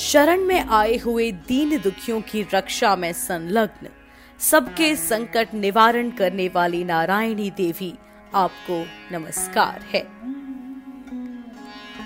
शरण 0.00 0.40
में 0.40 0.60
आए 0.60 0.96
हुए 0.96 1.32
दीन 1.32 1.80
दुखियों 1.80 2.20
की 2.20 2.46
रक्षा 2.54 2.96
में 2.96 3.12
संलग्न। 3.12 3.88
सबके 4.38 4.96
संकट 4.96 5.54
निवारण 5.54 6.10
करने 6.10 6.48
वाली 6.48 6.84
नारायणी 6.84 7.50
देवी 7.50 7.94
आपको 8.34 8.86
नमस्कार 9.12 9.82
है। 9.94 10.00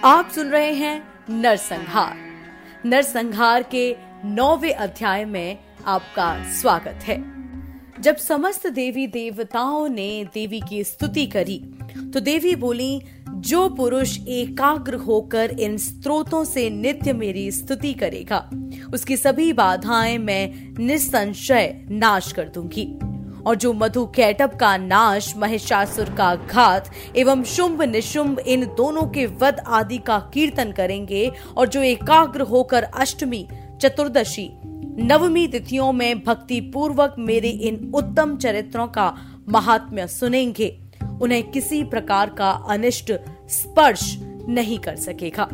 आप 0.05 0.31
सुन 0.31 0.47
रहे 0.47 0.73
हैं 0.73 1.09
नरसंहार। 1.31 2.17
नरसंहार 2.85 3.63
के 3.63 3.97
नौवे 4.25 4.71
अध्याय 4.71 5.25
में 5.25 5.59
आपका 5.87 6.51
स्वागत 6.51 7.01
है। 7.03 7.23
जब 8.03 8.17
समस्त 8.17 8.67
देवी 8.67 9.07
देवताओं 9.07 9.89
ने 9.89 10.25
देवी 10.35 10.61
की 10.69 10.85
स्तुति 10.85 11.27
करी 11.27 11.74
तो 11.97 12.21
देवी 12.21 12.55
बोली, 12.57 13.01
जो 13.29 13.69
पुरुष 13.69 14.19
एकाग्र 14.19 14.95
होकर 14.95 15.51
इन 15.61 15.77
स्त्रोतों 15.77 16.45
से 16.45 16.71
नित्य 16.71 17.13
मेरी 17.13 17.51
स्तुति 17.51 17.93
करेगा, 17.93 18.51
उसकी 18.95 19.17
सभी 19.17 19.53
बाधाएँ 19.53 20.19
मैं 20.19 20.75
निसंशय 20.79 21.87
नाश 21.91 22.33
कर 22.33 22.49
दूँगी। 22.49 22.99
और 23.47 23.55
जो 23.55 23.73
मधु 23.73 24.07
कैटअप 24.07 24.55
का 24.55 24.77
नाश, 24.77 25.37
महिषासुर 25.37 26.05
का 26.05 26.35
घात 26.35 26.91
एवं 27.17 27.45
शुंभ 27.45 27.83
निशुंभ 27.83 28.39
इन 28.39 28.65
दोनों 28.65 29.03
के 29.03 29.27
वध 29.27 29.61
आदि 29.67 29.99
का 29.99 30.19
कीर्तन 30.35 30.73
करेंगे, 30.73 31.33
और 31.57 31.69
जो 31.69 31.83
एकाग्र 31.83 32.41
होकर 32.41 32.83
अष्टमी, 32.83 33.49
चतुर्दशी, 33.81 34.51
नवमी 34.99 35.49
तिथियों 35.49 35.93
में 35.93 36.25
भक्ति 36.25 36.61
पूर्वक 36.61 37.15
मेरे 37.19 37.49
इन 37.49 37.93
उत्तम 37.95 38.37
चरित्रों 38.37 38.87
का 38.87 39.17
महात्म्य 39.49 40.07
सुनेंगे। 40.07 40.84
उन्हें 41.23 41.51
किसी 41.51 41.85
प्रकार 41.85 42.31
का 42.31 42.51
अनिष्ट 42.51 43.13
स्पर्श 43.49 44.19
नहीं 44.49 44.79
कर 44.79 44.97
सकेगा। 44.97 45.49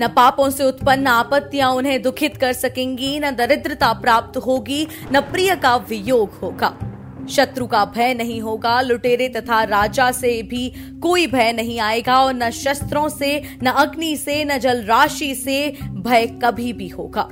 न 0.00 0.08
पापों 0.16 0.50
से 0.50 0.64
उत्पन्न 0.64 1.06
आपत्तियाँ 1.06 1.70
उन्हें 1.70 2.02
दुखित 2.02 2.36
कर 2.36 2.52
सकेंगी, 2.52 3.20
न 3.20 3.30
दरिद्रता 3.30 3.92
प्राप्त 3.92 4.36
होगी, 4.36 4.86
न 5.12 5.20
प्रिय 5.20 5.56
का 5.56 5.76
वियोग 5.76 6.30
होगा। 6.30 6.90
शत्रु 7.30 7.66
का 7.66 7.84
भय 7.84 8.14
नहीं 8.14 8.40
होगा, 8.40 8.80
लुटेरे 8.80 9.28
तथा 9.28 9.62
राजा 9.62 10.12
से 10.12 10.42
भी 10.42 10.72
कोई 11.02 11.26
भय 11.26 11.52
नहीं 11.52 11.80
आएगा 11.80 12.20
और 12.20 12.34
न 12.34 12.50
शस्त्रों 12.50 13.08
से, 13.08 13.42
न 13.62 13.66
अग्नि 13.66 14.16
से, 14.16 14.44
न 14.44 14.58
जल 14.58 14.84
राशि 14.84 15.34
से 15.34 15.76
भय 15.82 16.26
कभी 16.26 16.72
भी 16.72 16.88
होगा। 16.88 17.28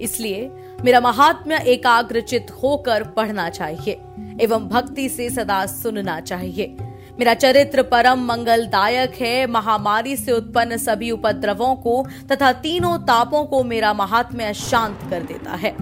इसलिए 0.00 0.50
मेरा 0.84 1.00
महात्म्य 1.00 1.56
एकाग्रचित 1.66 2.46
होकर 2.62 3.02
पढ़ना 3.08 3.48
चाहिए, 3.50 3.92
एवं 4.40 4.68
भक्ति 4.68 5.08
से 5.08 5.28
सदा 5.30 5.64
सुनना 5.66 6.20
चाहिए। 6.20 6.76
मेरा 7.18 7.34
चरित्र 7.34 7.82
परम 7.82 8.24
मंगलदायक 8.24 9.14
है, 9.14 9.46
महामारी 9.46 10.16
से 10.16 10.32
उत्पन्न 10.32 10.76
सभी 10.76 11.10
उपद्रवों 11.10 11.74
को 11.76 12.06
तथा 12.32 12.52
तीनों 12.52 12.98
तापों 12.98 13.44
को 13.44 13.62
मेरा 13.64 13.92
महात्म्य 13.92 14.52
शांत 14.54 14.98
कर 15.10 15.22
देता 15.22 15.54
है। 15.54 15.74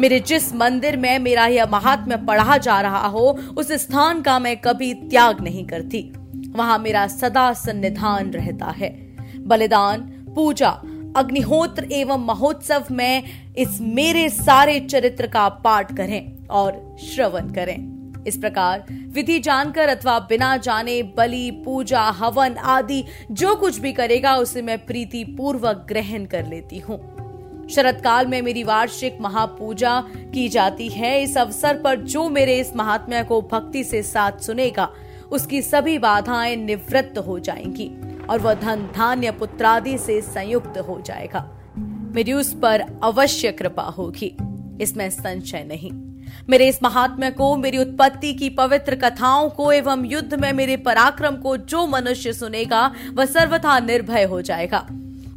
मेरे 0.00 0.20
जिस 0.20 0.54
मंदिर 0.54 0.96
में 0.96 1.18
मेरा 1.18 1.46
यह 1.46 1.66
महात्म्य 1.66 2.16
पढ़ा 2.16 2.56
जा 2.56 2.80
रहा 2.80 3.06
हो, 3.06 3.38
उस 3.56 3.72
स्थान 3.72 4.22
का 4.22 4.38
मैं 4.38 4.56
कभी 4.56 4.94
त्याग 4.94 5.40
नहीं 5.40 5.66
करती। 5.66 6.12
वहाँ 6.56 6.78
मेरा 6.78 7.06
सदा 7.06 7.52
सन्निधान 7.52 8.30
रहता 8.30 8.66
है। 8.66 8.90
बलिदान, 9.38 10.00
पूजा 10.34 10.80
अग्निहोत्र 11.16 11.88
एवं 11.92 12.26
महोत्सव 12.26 12.84
में 12.90 13.22
इस 13.58 13.78
मेरे 13.80 14.28
सारे 14.28 14.80
चरित्र 14.80 15.26
का 15.26 15.48
पाठ 15.48 15.96
करें 15.96 16.46
और 16.46 16.96
श्रवण 17.02 17.52
करें। 17.52 17.92
इस 18.26 18.36
प्रकार 18.36 18.84
विधि 19.08 19.38
जानकर 19.38 19.88
अथवा 19.88 20.18
बिना 20.18 20.56
जाने, 20.56 21.02
बलि, 21.02 21.62
पूजा, 21.64 22.02
हवन 22.02 22.56
आदि 22.56 23.04
जो 23.30 23.56
कुछ 23.56 23.78
भी 23.78 23.92
करेगा, 23.92 24.36
उसे 24.36 24.62
मैं 24.62 24.86
प्रीति 24.86 25.24
पूर्वक 25.24 25.84
ग्रहण 25.88 26.24
कर 26.24 26.46
लेती 26.46 26.78
हूँ। 26.78 27.12
शरद 27.68 28.00
काल 28.00 28.26
में 28.26 28.42
मेरी 28.42 28.62
वार्षिक 28.62 29.18
महापूजा 29.20 30.04
की 30.34 30.48
जाती 30.48 30.88
है। 30.88 31.22
इस 31.22 31.38
अवसर 31.38 31.78
पर 31.78 31.96
जो 31.96 32.28
मेरे 32.28 32.60
इस 32.60 32.76
महात्म्य 32.76 33.24
को 33.24 33.42
भक्ति 33.42 33.84
से 33.84 34.02
साथ 34.02 34.32
सुनेगा, 34.32 34.88
उसकी 35.32 35.62
सभी 35.62 35.98
बाधाएँ 35.98 36.56
निवृत्त 36.56 37.18
हो 37.18 37.38
जाएँगी। 37.38 37.90
और 38.30 38.38
वह 38.38 38.54
धन 38.54 38.88
धान्य 38.96 39.30
पुत्रादि 39.30 39.98
से 39.98 40.20
संयुक्त 40.20 40.78
हो 40.78 41.00
जाएगा। 41.00 41.58
मेरी 42.14 42.32
उस 42.32 42.54
पर 42.54 42.84
अवश्य 43.02 43.52
कृपा 43.52 43.82
होगी। 43.82 44.36
इसमें 44.80 45.10
संशय 45.10 45.64
नहीं। 45.64 45.90
मेरे 46.48 46.68
इस 46.68 46.82
महात्म्य 46.82 47.30
को, 47.30 47.56
मेरी 47.56 47.78
उत्पत्ति 47.78 48.34
की 48.34 48.50
पवित्र 48.50 48.94
कथाओं 48.94 49.50
को 49.50 49.72
एवं 49.72 50.06
युद्ध 50.06 50.34
में 50.34 50.52
मेरे 50.52 50.76
पराक्रम 50.76 51.36
को 51.36 51.56
जो 51.56 51.86
मनुष्य 51.86 52.32
सुनेगा, 52.32 52.92
वह 53.14 53.24
सर्वथा 53.24 53.78
निर्भय 53.78 54.24
हो 54.24 54.42
जाएगा। 54.42 54.86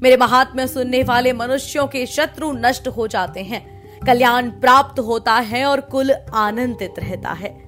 मेरे 0.04 0.18
महात्म्य 0.18 0.68
सुनने 0.68 1.04
वाले 1.04 1.34
मनुष्यों 1.34 1.88
के 1.88 2.06
शत्रु 2.06 2.52
नष्ट 2.52 2.88
हो 2.88 3.08
जाते 3.08 3.40
हैं। 3.40 3.76
कल्याण 4.06 4.50
प्राप्त 4.50 5.00
होता 5.00 5.34
है 5.34 5.66
और 5.66 5.82
कुल 5.82 6.12
आनंदित 6.34 6.94
रहता 7.00 7.30
है। 7.30 7.65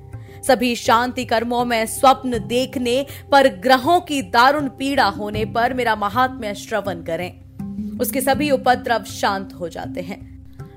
सभी 0.48 0.76
शांति 0.76 1.26
कर्मों 1.26 1.66
में 1.66 1.86
स्वप्न 1.86 2.40
देखने 2.48 3.06
पर 3.32 3.48
ग्रहों 3.48 4.00
की 4.02 4.22
दारुण 4.22 4.68
पीड़ा 4.70 5.06
होने 5.06 5.46
पर 5.46 5.74
मेरा 5.74 5.96
महात्म्य 5.96 6.54
श्रवण 6.54 7.02
करें। 7.02 7.34
उसके 8.00 8.22
सभी 8.22 8.52
उपद्रव 8.52 9.04
शांत 9.04 9.54
हो 9.54 9.70
जाते 9.70 10.02
हैं। 10.02 10.20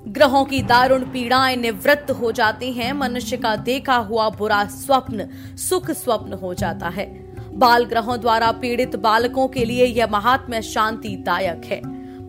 ग्रहों 0.07 0.45
की 0.45 0.61
दारुण 0.61 1.03
पीड़ाएँ 1.03 1.55
निवृत्त 1.55 2.11
हो 2.11 2.31
जाती 2.31 2.73
हैं। 2.73 2.93
मनुष्य 2.93 3.37
का 3.37 3.55
देखा 3.55 3.95
हुआ 3.95 4.29
बुरा 4.29 4.65
स्वप्न, 4.65 5.29
सुख 5.57 5.91
स्वप्न 5.91 6.33
हो 6.33 6.53
जाता 6.53 6.89
है। 6.89 7.35
बाल 7.53 7.85
ग्रहों 7.85 8.19
द्वारा 8.19 8.51
पीड़ित 8.51 8.95
बालकों 8.95 9.47
के 9.47 9.65
लिए 9.65 9.85
यह 9.85 10.07
महात्म्य 10.07 10.61
शांतिदायक 10.61 11.61
है। 11.65 11.81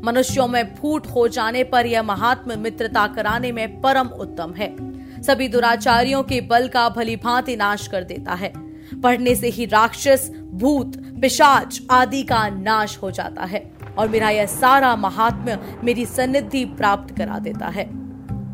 मनुष्यों 0.02 0.48
में 0.48 0.74
फूट 0.74 1.06
हो 1.06 1.28
जाने 1.28 1.64
पर 1.64 1.86
यह 1.86 2.02
महात्म 2.02 2.58
मित्रता 2.58 3.06
कराने 3.06 3.52
में 3.52 3.80
परम 3.80 4.06
उत्तम 4.06 4.54
है। 4.54 4.91
सभी 5.22 5.48
दुराचारियों 5.48 6.22
के 6.22 6.40
बल 6.40 6.68
का 6.68 6.88
भली 6.88 7.16
भांति 7.16 7.56
नाश 7.56 7.86
कर 7.86 8.04
देता 8.04 8.34
है। 8.34 8.52
पढ़ने 9.00 9.34
से 9.34 9.48
ही 9.48 9.64
राक्षस, 9.64 10.30
भूत, 10.54 10.96
पिशाच 11.20 11.80
आदि 11.90 12.22
का 12.22 12.48
नाश 12.48 12.98
हो 13.02 13.10
जाता 13.10 13.44
है 13.44 13.72
और 13.98 14.08
मेरा 14.08 14.30
यह 14.30 14.46
सारा 14.46 14.96
महात्म्य 14.96 15.80
मेरी 15.84 16.06
सन्निधि 16.06 16.64
प्राप्त 16.64 17.16
करा 17.16 17.38
देता 17.38 17.66
है। 17.66 18.02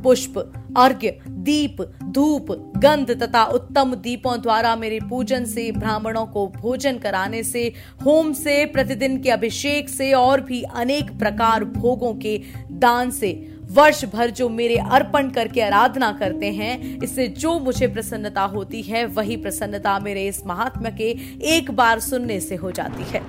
पुष्प 0.02 0.52
अर्घ्य 0.78 1.18
दीप, 1.28 1.76
धूप, 2.04 2.46
गंध 2.76 3.22
तथा 3.22 3.44
उत्तम 3.44 3.94
दीपों 3.94 4.40
द्वारा 4.40 4.76
मेरे 4.76 4.98
पूजन 5.10 5.44
से, 5.44 5.72
ब्राह्मणों 5.72 6.26
को 6.26 6.46
भोजन 6.48 6.98
कराने 6.98 7.42
से, 7.42 7.72
होम 8.04 8.32
से, 8.32 8.64
प्रतिदिन 8.64 9.22
के 9.22 9.30
अभिषेक 9.30 9.88
से 9.88 10.12
और 10.12 10.40
भी 10.40 10.62
अनेक 10.62 11.18
प्रकार 11.18 11.64
भोगों 11.64 12.14
के 12.14 12.42
दान 12.70 13.10
से 13.10 13.57
वर्ष 13.70 14.04
भर 14.04 14.30
जो 14.30 14.48
मेरे 14.48 14.76
अर्पण 14.76 15.30
करके 15.30 15.60
आराधना 15.60 16.12
करते 16.12 16.46
हैं, 16.46 16.98
इससे 17.02 17.28
जो 17.28 17.58
मुझे 17.58 17.86
प्रसन्नता 17.86 18.42
होती 18.42 18.82
है, 18.82 19.04
वही 19.06 19.36
प्रसन्नता 19.36 19.98
मेरे 19.98 20.26
इस 20.26 20.46
महात्मा 20.46 20.90
के 20.90 21.16
एक 21.42 21.70
बार 21.70 22.00
सुनने 22.00 22.40
से 22.40 22.54
हो 22.54 22.70
जाती 22.70 23.02
है। 23.02 23.22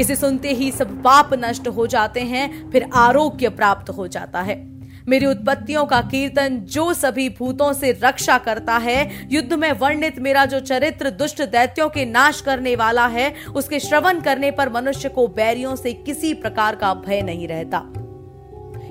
इसे 0.00 0.16
सुनते 0.16 0.52
ही 0.52 0.72
सब 0.72 1.02
पाप 1.02 1.30
नष्ट 1.34 1.68
हो 1.68 1.86
जाते 1.86 2.20
हैं, 2.20 2.70
फिर 2.70 2.90
आरोग्य 2.94 3.48
प्राप्त 3.48 3.90
हो 3.90 4.08
जाता 4.08 4.40
है। 4.40 4.78
मेरी 5.08 5.26
उत्पत्तियों 5.26 5.84
का 5.84 6.00
कीर्तन 6.00 6.58
जो 6.58 6.94
सभी 6.94 7.28
भूतों 7.28 7.72
से 7.72 7.92
रक्षा 8.04 8.38
करता 8.38 8.76
है, 8.76 9.28
युद्ध 9.32 9.52
में 9.52 9.72
वर्णित 9.72 10.18
मेरा 10.18 10.44
जो 10.44 10.60
चरित्र 10.60 11.10
दुष्ट 11.10 11.42
दैत्यों 11.42 11.88
के 11.88 12.04
नाश 12.04 12.40
करने 12.40 12.76
वाला 12.76 13.06
है, 13.06 13.34
उसके 13.56 13.80
श्रवण 13.80 14.20
करने 14.20 14.50
पर 14.50 14.68
मनुष्य 14.68 15.08
को 15.08 15.26
बैरियों 15.28 15.76
से 15.76 15.92
किसी 15.92 16.34
प्रकार 16.34 16.76
का 16.76 16.94
भय 16.94 17.22
नहीं 17.22 17.48
रहता। 17.48 18.07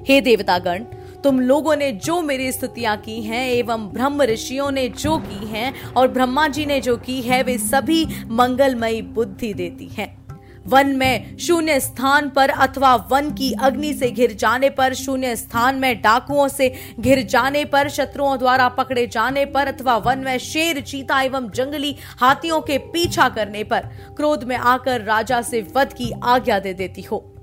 हे 0.10 0.22
देवतागण, 0.22 0.84
तुम 1.24 1.40
लोगों 1.40 1.76
ने 1.76 1.92
जो 1.92 2.22
मेरी 2.22 2.52
स्तुतियाँ 2.52 2.98
की 2.98 3.22
हैं 3.22 3.50
एवं 3.50 3.88
ब्रह्म 3.90 4.22
ऋषियों 4.22 4.72
ने 4.72 4.90
जो 4.90 5.18
की 5.18 5.48
हैं 5.48 5.94
और 5.94 6.08
ब्रह्मा 6.08 6.48
जी 6.48 6.66
ने 6.66 6.82
जो 6.82 6.98
की 6.98 7.22
है, 7.22 7.44
वे 7.44 7.58
सभी 7.58 8.06
मंगलमयी 8.26 9.02
बुद्धि 9.02 9.54
देती 9.54 9.88
हैं। 9.88 10.28
वन 10.68 10.96
में 10.96 11.38
शून्य 11.38 11.80
स्थान 11.80 12.30
पर 12.30 12.50
अथवा 12.50 12.96
वन 12.96 13.32
की 13.32 13.52
अग्नि 13.52 13.94
से 13.94 14.12
घिर 14.12 14.34
जाने 14.34 14.70
पर, 14.70 14.94
शून्य 14.94 15.36
स्थान 15.36 15.76
में 15.76 16.02
डाकुओं 16.02 16.48
से 16.48 16.74
घिर 17.00 17.24
जाने 17.24 17.66
पर, 17.66 17.90
शत्रुओं 17.90 18.38
द्वारा 18.38 18.70
पकड़े 18.70 19.08
जाने 19.08 19.46
पर, 19.46 19.68
अथवा 19.68 19.98
वन 19.98 20.20
में 20.20 20.38
शेर, 20.38 20.82
चीता 20.82 21.22
एवं 21.22 21.50
जंगली 21.50 21.96
हाथियों 22.18 22.62
के 22.62 22.78
पीछा 22.78 23.30
करने 23.30 23.64
पर, 23.64 23.80
क्रोध 24.18 24.44
में 24.44 24.58
आकर 24.58 25.02
राजा 25.02 25.42
से 25.42 25.68
वध 25.76 25.94
की 25.94 26.12
आज्ञा 26.24 26.60
दे 26.60 26.74
देती 26.74 27.02
हो। 27.02 27.34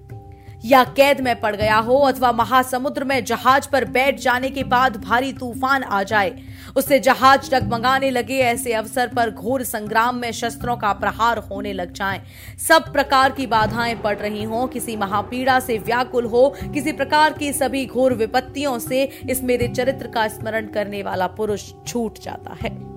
या 0.65 0.85
कैद 0.85 1.21
में 1.21 1.41
पड़ 1.41 1.57
गया 1.57 1.77
हो 1.77 1.99
अथवा 1.99 2.33
महासमुद्र 2.33 3.05
में 3.05 3.25
जहाज़ 3.25 3.69
पर 3.73 3.85
बैठ 3.85 4.21
जाने 4.21 4.51
के 4.51 4.65
बाद 4.65 4.97
भारी 4.97 5.33
तूफ़ान 5.33 5.83
आ 5.83 6.03
जाए। 6.03 6.41
उससे 6.77 6.99
जहाज़ 6.99 7.51
डगमगाने 7.51 8.11
लगे, 8.11 8.39
ऐसे 8.39 8.73
अवसर 8.73 9.09
पर 9.09 9.31
घोर 9.31 9.63
संग्राम 9.63 10.17
में 10.17 10.33
शस्त्रों 10.33 10.77
का 10.77 10.93
प्रहार 10.93 11.39
होने 11.39 11.73
लग 11.73 11.93
जाए। 11.93 12.23
सब 12.69 12.93
प्रकार 12.93 13.33
की 13.33 13.47
बाधाएँ 13.47 13.95
पड़ 13.95 14.17
रही 14.17 14.43
हो। 14.43 14.67
किसी 14.67 14.97
महापीड़ा 14.97 15.61
से 15.61 15.79
व्याकुल 15.79 16.25
हो, 16.25 16.57
किसी 16.75 16.93
प्रकार 16.93 17.33
की 17.33 17.53
सभी 17.53 17.87
घोर 17.87 18.15
विपत्तियों 18.15 18.79
से 18.79 19.11
इस 19.31 19.43
मेरे 19.43 19.69
चरित्र 19.69 20.07
का 20.07 20.29
स्मरण 20.29 20.67
करने 20.67 21.03
वाला 21.03 21.27
पुरुष 21.27 21.73
छूट 21.87 22.19
जाता 22.19 22.57
है। 22.63 22.94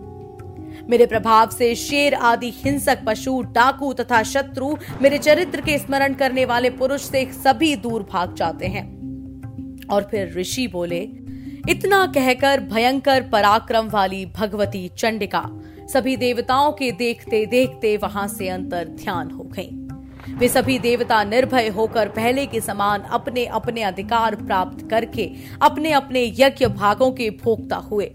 मेरे 0.90 1.06
प्रभाव 1.06 1.50
से 1.50 1.76
शेर, 1.76 2.14
आदि, 2.14 2.54
हिंसक, 2.56 3.00
पशु, 3.08 3.42
डाकू 3.42 3.94
तथा 3.94 4.24
शत्रु 4.24 4.76
मेरे 5.02 5.18
चरित्र 5.18 5.62
के 5.62 5.78
स्मरण 5.78 6.14
करने 6.14 6.46
वाले 6.46 6.70
पुरुष 6.70 7.02
से 7.02 7.32
सभी 7.32 7.76
दूर 7.76 8.08
भाग 8.12 8.36
जाते 8.36 8.66
हैं। 8.66 8.98
और 9.88 10.08
फिर 10.12 10.34
ऋषि 10.38 10.68
बोले, 10.68 11.10
इतना 11.70 12.06
कहकर 12.08 12.60
भयंकर 12.60 13.22
पराक्रम 13.22 13.90
वाली 13.90 14.26
भगवती 14.26 14.92
चंडिका 14.98 15.50
सभी 15.94 16.18
देवताओं 16.18 16.72
के 16.72 16.92
देखते 16.92 17.46
देखते 17.46 17.98
वहाँ 17.98 18.28
से 18.28 18.50
अंतर 18.50 18.86
ध्यान 18.86 19.32
हो 19.32 19.44
गई। 19.44 19.70
वे 20.34 20.48
सभी 20.48 20.80
देवता 20.80 21.24
निर्भय 21.24 21.68
होकर 21.68 22.10
पहले 22.10 22.46
के 22.46 22.62
समान 22.62 23.02
अपने 23.02 23.46
अपने 23.46 23.82
अधिकार 23.82 24.36
प्राप्त 24.36 24.90
करके 24.90 25.32
अपने 25.62 25.92
अपने 25.92 26.34
यज्ञ 26.40 26.66
भागों 26.66 27.12
के 27.12 27.30
भोक्ता 27.30 27.76
हुए। 27.76 28.12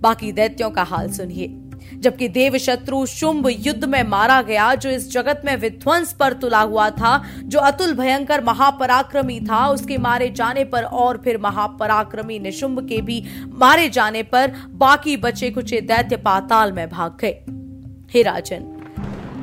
बाकी 0.00 0.32
दैत्यों 0.32 0.70
का 0.70 0.82
हाल 0.82 1.10
सुनिए। 1.10 1.59
जबकि 2.00 2.28
देव 2.28 2.56
शत्रु 2.58 3.04
शुंभ 3.06 3.48
युद्ध 3.50 3.84
में 3.84 4.02
मारा 4.02 4.40
गया, 4.42 4.74
जो 4.74 4.90
इस 4.90 5.10
जगत 5.12 5.42
में 5.44 5.56
विध्वंस 5.56 6.12
पर 6.12 6.32
तुला 6.32 6.60
हुआ 6.60 6.88
था, 6.90 7.22
जो 7.44 7.58
अतुल 7.58 7.92
भयंकर 7.94 8.44
महापराक्रमी 8.44 9.40
था, 9.40 9.66
उसके 9.68 9.98
मारे 9.98 10.30
जाने 10.30 10.64
पर 10.64 10.82
और 10.82 11.20
फिर 11.24 11.38
महापराक्रमी 11.38 12.38
निशुंभ 12.38 12.88
के 12.88 13.00
भी 13.02 13.24
मारे 13.48 13.88
जाने 13.88 14.22
पर 14.22 14.52
बाकी 14.70 15.16
बचे 15.16 15.50
कुचे 15.50 15.80
दैत्य 15.80 16.16
पाताल 16.16 16.72
में 16.72 16.88
भाग 16.88 17.16
गए। 17.20 17.40
हे 18.10 18.22
राजन, 18.22 18.76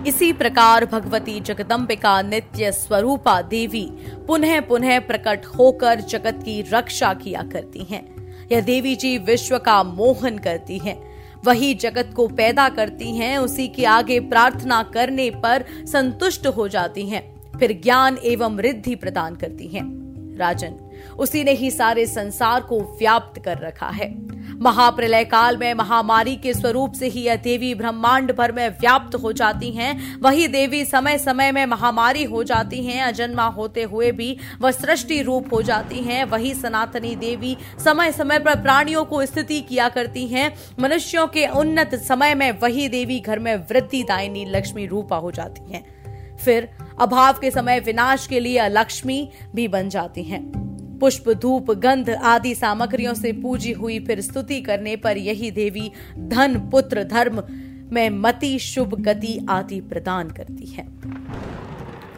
इसी 0.07 0.33
प्रकार 0.33 0.85
भगवती 0.85 1.39
जगदम्बिका 1.39 2.21
नित्य 2.21 2.71
स्वरूपा 2.71 3.41
देवी 3.41 3.89
पुनः 4.27 4.59
पुनः 4.61 4.99
प्रकट 4.99 5.45
होकर 5.45 6.01
जगत 6.01 6.39
की 6.45 6.61
रक्षा 6.73 7.13
किया 7.13 7.41
करती 7.43 7.83
हैं। 7.83 8.05
यह 8.51 8.61
देवी 8.61 8.95
जी 8.95 9.17
विश्व 9.17 9.57
का 9.57 9.83
मोहन 9.83 10.37
करती 10.37 10.77
हैं। 10.77 11.16
वही 11.47 11.73
जगत 11.73 12.09
को 12.15 12.27
पैदा 12.27 12.69
करती 12.69 13.15
हैं, 13.15 13.37
उसी 13.37 13.67
के 13.67 13.85
आगे 13.85 14.19
प्रार्थना 14.19 14.81
करने 14.83 15.29
पर 15.29 15.65
संतुष्ट 15.85 16.47
हो 16.47 16.67
जाती 16.67 17.07
हैं, 17.09 17.21
फिर 17.59 17.79
ज्ञान 17.83 18.17
एवं 18.23 18.59
रिद्धि 18.59 18.95
प्रदान 18.95 19.35
करती 19.35 19.67
हैं। 19.67 19.85
राजन, 20.37 20.75
उसी 21.19 21.43
ने 21.43 21.51
ही 21.51 21.71
सारे 21.71 22.05
संसार 22.05 22.61
को 22.61 22.79
व्याप्त 22.79 23.41
कर 23.43 23.57
रखा 23.57 23.89
है। 23.89 24.09
महाप्रलय 24.61 25.23
काल 25.23 25.57
में 25.57 25.73
महामारी 25.73 26.35
के 26.35 26.53
स्वरूप 26.53 26.93
से 26.93 27.07
ही 27.07 27.21
यह 27.21 27.35
देवी 27.35 27.75
ब्रह्मांड 27.75 28.35
भर 28.35 28.51
में 28.51 28.69
व्याप्त 28.69 29.15
हो 29.15 29.31
जाती 29.31 29.71
हैं। 29.71 30.19
वही 30.21 30.47
देवी 30.47 30.85
समय 30.85 31.17
समय 31.17 31.51
में 31.51 31.65
महामारी 31.65 32.23
हो 32.23 32.43
जाती 32.43 32.83
हैं, 32.85 33.03
अजन्मा 33.03 33.45
होते 33.45 33.83
हुए 33.83 34.11
भी 34.11 34.37
वह 34.61 34.71
सृष्टि 34.71 35.21
रूप 35.21 35.53
हो 35.53 35.61
जाती 35.61 35.99
हैं। 35.99 36.23
वही 36.23 36.53
सनातनी 36.53 37.15
देवी 37.15 37.57
समय 37.83 38.11
समय 38.11 38.39
पर 38.39 38.61
प्राणियों 38.61 39.05
को 39.05 39.25
स्थिति 39.25 39.61
किया 39.61 39.89
करती 39.89 40.27
हैं। 40.27 40.53
मनुष्यों 40.79 41.27
के 41.27 41.47
उन्नत 41.47 41.95
समय 41.95 42.35
में 42.35 42.51
वही 42.51 42.87
देवी 42.89 43.19
घर 43.19 43.39
में 43.39 43.55
वृद्धि 43.55 44.03
दायनी 44.03 44.45
लक्ष्मी 44.45 44.85
रूपा 44.85 45.15
हो 45.15 45.31
जाती 45.31 45.73
हैं। 45.73 45.85
फिर 46.37 46.69
अभाव 46.99 47.33
के 47.33 47.51
समय 47.51 47.79
विनाश 47.79 48.27
के 48.27 48.39
लिए 48.39 48.67
लक्ष्मी 48.69 49.29
भी 49.55 49.67
बन 49.67 49.89
जाती 49.89 50.23
हैं। 50.23 50.66
पुष्प, 50.99 51.29
धूप, 51.29 51.71
गंध 51.71 52.09
आदि 52.09 52.55
सामग्रियों 52.55 53.13
से 53.13 53.31
पूजी 53.31 53.71
हुई 53.71 53.99
फिर 53.99 54.21
स्तुति 54.21 54.61
करने 54.61 54.95
पर 54.95 55.17
यही 55.17 55.51
देवी 55.51 55.91
धन, 56.19 56.69
पुत्र, 56.71 57.03
धर्म 57.03 57.43
में 57.91 58.09
मति, 58.09 58.59
शुभ 58.59 58.95
गति 58.95 59.45
आदि 59.49 59.81
प्रदान 59.81 60.29
करती 60.29 60.65
है। 60.65 60.87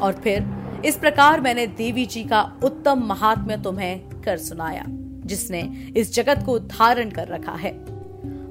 और 0.01 0.13
फिर, 0.13 0.47
इस 0.85 0.97
प्रकार 0.97 1.41
मैंने 1.41 1.67
देवी 1.67 2.05
जी 2.05 2.23
का 2.23 2.51
उत्तम 2.63 2.99
महात्म्य 2.99 3.57
तुम्हें 3.57 4.01
कर 4.25 4.37
सुनाया, 4.37 4.85
जिसने 5.25 5.91
इस 5.97 6.13
जगत 6.13 6.43
को 6.45 6.59
धारण 6.59 7.09
कर 7.09 7.27
रखा 7.27 7.51
है। 7.51 7.99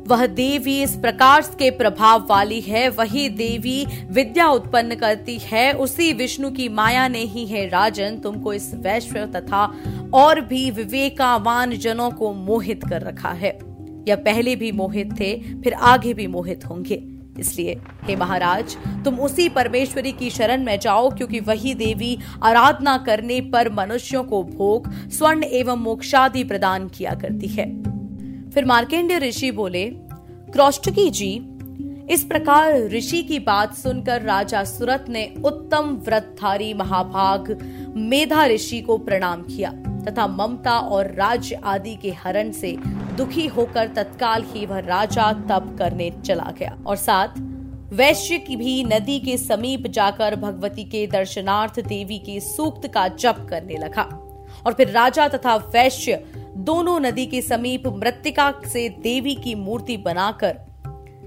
वह 0.07 0.27
देवी 0.27 0.83
इस 0.83 0.97
प्रकार 0.97 1.41
के 1.41 1.71
प्रभाव 1.71 2.27
वाली 2.31 2.61
है, 2.61 2.89
वही 2.89 3.29
देवी 3.29 3.87
विद्या 4.11 4.49
उत्पन्न 4.49 4.95
करती 4.95 5.39
है, 5.39 5.73
उसी 5.73 6.13
विष्णु 6.13 6.51
की 6.51 6.69
माया 6.69 7.09
ने 7.09 7.19
ही 7.19 7.47
है 7.47 7.69
राजन, 7.69 8.19
तुमको 8.19 8.53
इस 8.53 8.75
वैश्व 8.75 9.27
तथा 9.27 9.75
और 10.15 10.41
भी 10.41 10.71
विवेकावान 10.71 11.71
जनों 11.71 12.11
को 12.11 12.33
मोहित 12.33 12.85
कर 12.85 13.03
रखा 13.03 13.29
है। 13.29 13.59
या 14.09 14.17
पहले 14.17 14.57
भी 14.57 14.73
मोहित 14.73 15.13
थे, 15.21 15.43
फिर 15.63 15.73
आगे 15.73 16.15
भी 16.15 16.27
मोहित 16.27 16.65
होंगे। 16.65 17.09
इसलिए, 17.39 17.81
हे 18.05 18.17
महाराज, 18.17 18.77
तुम 19.05 19.21
उसी 19.21 19.49
परमेश्वरी 19.49 20.13
की 20.13 20.31
शरण 20.31 20.65
में 20.65 20.81
जाओ, 20.81 21.11
क्योंकि 21.11 21.41
वही 21.41 21.75
देवी 21.75 22.19
आराधना 22.43 22.99
करने 22.99 23.41
पर 23.41 23.73
मनुष्यों 23.73 24.25
को 24.25 24.43
भोग, 24.43 24.93
स्वर्ण 24.93 25.45
एवं 25.45 25.77
मोक्षादि 25.77 26.45
प्रदान 26.45 26.89
किया 26.89 27.15
करती 27.15 27.47
है। 27.47 27.83
फिर 28.51 28.65
मार्केंड्य 28.65 29.19
ऋषि 29.19 29.51
बोले, 29.51 29.91
क्रौष्टकी 30.53 31.11
जी, 31.11 31.43
इस 32.11 32.25
प्रकार 32.25 32.89
ऋषि 32.89 33.23
की 33.23 33.39
बात 33.39 33.75
सुनकर 33.75 34.23
राजा 34.23 34.65
सुरत 34.65 35.05
ने 35.09 35.35
उत्तम 35.45 36.03
व्रतधारी 36.05 36.75
महाभाग 36.75 37.59
मेधा 37.97 38.47
ऋषि 38.47 38.81
को 38.81 38.99
प्रणाम 38.99 39.43
किया। 39.43 39.75
तथा 40.05 40.27
ममता 40.27 40.79
और 40.79 41.15
राज्य 41.15 41.55
आदि 41.55 41.95
के 41.95 42.11
हरण 42.11 42.51
से 42.53 42.77
दुखी 43.17 43.47
होकर 43.47 43.89
तत्काल 43.89 44.43
ही 44.43 44.67
वह 44.67 44.79
राजा 44.79 45.33
तप 45.33 45.77
करने 45.79 46.11
चला 46.11 46.53
गया। 46.59 46.79
और 46.87 46.97
साथ, 46.97 47.29
वैश्य 47.93 48.39
की 48.39 48.57
भी 48.57 48.85
नदी 48.85 49.21
के 49.21 49.37
समीप 49.37 49.87
जाकर 49.87 50.37
भगवती 50.37 50.85
के 50.85 51.07
दर्शनार्थ 51.07 51.81
देवी 51.81 52.19
के 52.19 52.41
सूक्त 52.41 52.89
का 52.89 53.09
जप 53.09 53.47
करने 53.51 53.77
लगा। 53.77 54.25
और 54.67 54.73
फिर 54.73 54.91
राजा 54.91 55.29
तथा 55.29 55.57
वैश्य 55.57 56.25
दोनों 56.57 57.01
नदी 57.01 57.27
के 57.27 57.43
समीप 57.43 57.87
मृतिका 57.87 58.55
से 58.67 58.89
देवी 58.89 59.35
की 59.35 59.55
मूर्ति 59.55 59.97
बनाकर 59.97 60.57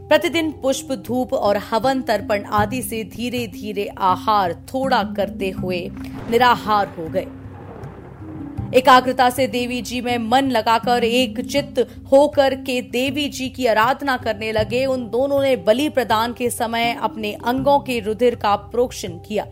प्रतिदिन 0.09 0.51
पुष्प, 0.51 0.91
धूप 0.91 1.33
और 1.33 1.57
हवन 1.57 2.01
तर्पण 2.01 2.44
आदि 2.44 2.81
से 2.81 3.03
धीरे 3.03 3.47
धीरे 3.47 3.89
आहार 3.97 4.53
थोड़ा 4.53 5.03
करते 5.03 5.50
हुए 5.50 5.91
निराहार 6.29 6.88
हो 6.88 7.09
गए। 7.09 7.27
एकाग्रता 8.75 9.29
से 9.29 9.45
देवी 9.47 9.81
जी 9.81 10.00
में 10.01 10.18
मन 10.18 10.50
लगाकर, 10.51 11.03
एक 11.03 11.39
चित्त 11.41 11.79
होकर 12.12 12.53
के 12.56 12.81
देवी 12.81 13.27
जी 13.29 13.47
की 13.50 13.65
आराधना 13.65 14.15
करने 14.18 14.51
लगे। 14.51 14.85
उन 14.85 15.09
दोनों 15.09 15.41
ने 15.41 15.56
बलि 15.56 15.88
प्रदान 15.89 16.33
के 16.33 16.50
समय 16.50 16.94
अपने 17.01 17.33
अंगों 17.33 17.79
के 17.79 18.00
रुधिर 18.00 18.35
का 18.35 18.56
प्रोक्षण 18.56 19.18
किया। 19.19 19.45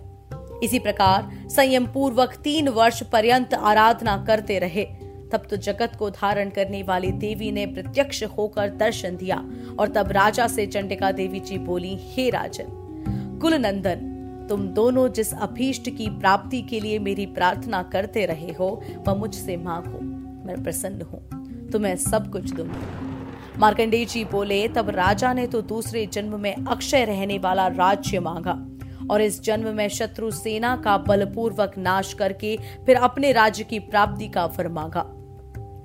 इसी 0.64 0.80
प्रकार 0.80 1.30
संयम 1.50 1.86
पूर्वक 1.86 2.34
तीन 2.34 2.70
वर्ष 2.70 3.02
पर्यंत 3.04 3.54
आराधना 3.54 4.18
करते 4.28 4.60
रहे। 4.60 4.84
तब 5.32 5.48
तो 5.50 5.58
जगत 5.58 5.96
को 6.00 6.10
धारण 6.10 6.50
करने 6.50 6.84
वाली 6.84 7.12
देवी 7.12 7.52
ने 7.52 7.66
प्रत्यक्ष 7.66 8.24
होकर 8.38 8.70
दर्शन 8.70 9.16
दिया 9.16 9.44
और 9.80 9.92
तब 9.96 10.12
राजा 10.12 10.48
से 10.48 10.66
चंडिका 10.68 11.12
देवी 11.12 11.40
जी 11.40 11.58
बोली, 11.58 11.98
हे 12.12 12.30
राजन 12.30 13.38
कुल 13.42 13.54
नंदन 13.56 14.16
तुम 14.50 14.68
दोनों 14.68 15.08
जिस 15.08 15.34
अभीष्ट 15.34 15.90
की 15.90 16.10
प्राप्ति 16.10 16.62
के 16.62 16.80
लिए 16.80 17.00
मेरी 17.00 17.26
प्रार्थना 17.26 17.84
करते 17.84 18.26
रहे 18.26 18.52
हो, 18.52 18.82
वह 19.08 19.14
मुझसे 19.14 19.58
मांगो। 19.58 20.00
मैं 20.48 20.64
प्रसन्न 20.64 21.02
हूँ। 21.02 21.70
तुम्हें 21.70 21.96
सब 21.96 22.32
कुछ 22.32 22.52
दूँगी। 22.52 23.60
मार्कंडेय 23.60 24.06
जी 24.06 24.26
बोले, 24.26 24.68
तब 24.68 24.90
राजा 24.90 25.34
ने 25.34 25.48
तो 25.48 25.62
दूसरे 25.62 26.06
जन्म 26.06 26.40
में 26.40 26.56
अक्षय 26.68 27.06
रहने 27.06 27.38
वाला 27.38 27.68
राज्य 27.68 28.20
मांगा 28.20 28.66
और 29.12 29.22
इस 29.22 29.44
जन्म 29.44 29.76
में 29.76 29.88
शत्रु 29.90 30.32
सेना 30.32 30.76
का 30.78 30.98
बलपूर्वक 30.98 31.78
नाश 31.78 32.14
करके 32.14 32.58
फिर 32.86 32.96
अपने 32.96 33.32
राज्य 33.32 33.64
की 33.64 33.80
प्राप्ति 33.80 34.28
का 34.28 34.48
फर 34.48 34.68
मांगा। 34.68 35.06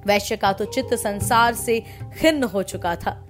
वैश्य 0.06 0.37
का 0.37 0.52
तो 0.52 0.64
चित्त 0.64 0.94
संसार 0.94 1.54
से 1.54 1.83
खिन्न 2.21 2.44
हो 2.44 2.62
चुका 2.62 2.97
था। 2.97 3.24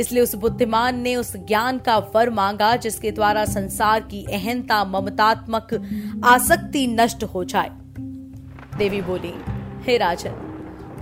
इसलिए 0.00 0.22
उस 0.22 0.34
बुद्धिमान 0.34 1.00
ने 1.00 1.16
उस 1.16 1.36
ज्ञान 1.36 1.78
का 1.78 1.98
वर 1.98 2.30
मांगा, 2.30 2.76
जिसके 2.76 3.10
द्वारा 3.10 3.44
संसार 3.44 4.00
की 4.00 4.24
अहंता, 4.24 4.84
ममतात्मक 4.84 5.88
आसक्ति 6.24 6.86
नष्ट 6.86 7.24
हो 7.24 7.44
जाए। 7.44 7.70
देवी 8.78 9.02
बोली, 9.02 9.34
हे 9.86 9.96
राजन, 9.96 10.46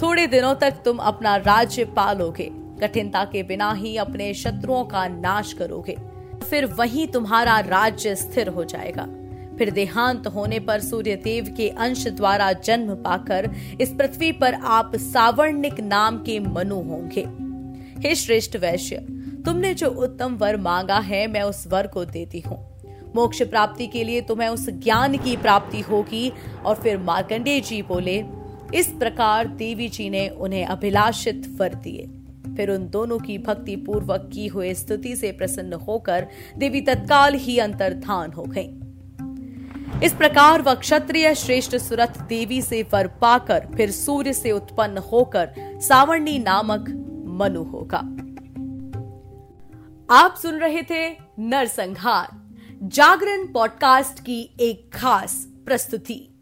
थोड़े 0.02 0.26
दिनों 0.26 0.54
तक 0.54 0.70
तुम 0.84 0.96
अपना 0.96 1.36
राज्य 1.36 1.84
पालोगे। 1.84 2.50
कठिनता 2.54 3.24
के 3.24 3.42
बिना 3.42 3.72
ही 3.72 3.96
अपने 3.96 4.34
शत्रुओं 4.34 4.84
का 4.84 5.08
नाश 5.08 5.52
करोगे। 5.52 5.96
फिर 6.50 6.66
वहीं 6.66 7.08
तुम्हारा 7.08 7.60
राज्य 7.60 8.14
स्थिर 8.14 8.48
हो 8.48 8.64
जाएगा। 8.64 9.06
फिर 9.58 9.70
देहांत 9.70 10.26
होने 10.26 10.60
पर 10.60 10.80
सूर्य 10.80 11.16
देव 11.16 11.54
के 11.56 11.68
अंश 11.68 12.06
द्वारा 12.06 12.52
जन्म 12.52 12.94
पाकर 12.94 13.50
इस 13.80 13.90
पृथ्वी 13.90 14.32
पर 14.32 14.54
आप 14.54 14.92
सावर्णिक 14.96 15.80
नाम 15.80 16.18
के 16.18 16.40
मनु 16.40 16.76
होंगे। 16.76 17.47
हे 17.98 18.14
श्रेष्ठ 18.14 18.56
वैश्य, 18.56 18.96
तुमने 19.44 19.74
जो 19.74 19.88
उत्तम 19.88 20.34
वर 20.34 20.56
मांगा 20.56 20.98
है, 20.98 21.26
मैं 21.26 21.42
उस 21.42 21.66
वर 21.66 21.86
को 21.86 22.04
देती 22.04 22.40
हूँ। 22.40 22.78
मोक्ष 23.16 23.42
प्राप्ति 23.42 23.86
के 23.86 24.04
लिए 24.04 24.20
तुम्हें 24.20 24.48
उस 24.48 24.70
ज्ञान 24.70 25.16
की 25.16 25.36
प्राप्ति 25.36 25.80
होगी। 25.80 26.32
और 26.64 26.74
फिर 26.74 26.98
मार्कंडेय 26.98 27.60
जी 27.60 27.82
बोले, 27.82 28.24
इस 28.74 28.86
प्रकार 28.86 29.46
देवी 29.46 29.88
जी 29.88 30.10
ने 30.10 30.28
उन्हें 30.28 30.64
अभिलाषित 30.66 31.56
वर 31.56 31.74
दिए। 31.74 32.08
फिर 32.56 32.70
उन 32.70 32.88
दोनों 32.88 33.18
की 33.18 33.38
भक्ति 33.38 33.76
पूर्वक 33.76 34.30
की 34.32 34.46
हुई 34.46 34.74
स्तुति 34.74 35.16
से 35.16 35.32
प्रसन्न 35.32 35.72
होकर 35.72 36.26
देवी 36.58 36.80
तत्काल 36.80 37.34
ही 37.34 37.58
अंतर्धान 37.58 38.32
हो 38.32 38.42
गई। 38.42 38.70
इस 40.06 40.14
प्रकार 40.14 40.62
वह 40.62 40.74
क्षत्रिय 40.74 41.34
श्रेष्ठ 41.34 41.76
सुरथ 41.76 42.20
देवी 42.28 42.62
से 42.62 42.82
वर 42.82 43.06
पाकर 43.06 43.68
फिर 43.76 43.90
सूर्य 43.90 44.32
से 44.32 44.52
उत्पन्न 44.52 44.98
होकर 44.98 45.50
सावर्णी 45.58 46.38
नामक 46.38 46.97
मनु 47.38 47.62
होगा। 47.62 47.98
आप 50.10 50.34
सुन 50.34 50.54
रहे 50.54 50.82
थे 50.82 51.16
नरसंहार 51.38 52.28
जागरण 52.82 53.52
पॉडकास्ट 53.52 54.20
की 54.20 54.56
एक 54.60 54.90
खास 54.94 55.48
प्रस्तुति। 55.66 56.37